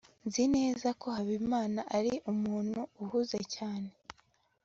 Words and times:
nzi 0.27 0.43
neza 0.55 0.87
ko 1.01 1.07
habimana 1.17 1.81
ari 1.97 2.13
umuntu 2.31 2.79
uhuze 3.03 3.39
cyane 3.55 3.89